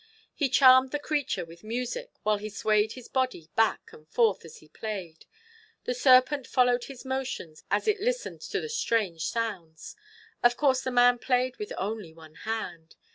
"He 0.33 0.49
charmed 0.49 0.89
the 0.89 0.97
creature 0.97 1.45
with 1.45 1.63
music, 1.63 2.09
while 2.23 2.37
he 2.39 2.49
swayed 2.49 2.93
his 2.93 3.07
body 3.07 3.51
back 3.55 3.93
and 3.93 4.09
forth 4.09 4.43
as 4.43 4.57
he 4.57 4.67
played. 4.67 5.25
The 5.83 5.93
serpent 5.93 6.47
followed 6.47 6.85
his 6.85 7.05
motions 7.05 7.63
as 7.69 7.87
it 7.87 7.99
listened 7.99 8.41
to 8.49 8.59
the 8.59 8.67
strange 8.69 9.25
sounds. 9.27 9.95
Of 10.41 10.57
course 10.57 10.81
the 10.81 10.89
man 10.89 11.19
played 11.19 11.57
with 11.57 11.71
only 11.77 12.13
one 12.13 12.33
hand. 12.33 12.95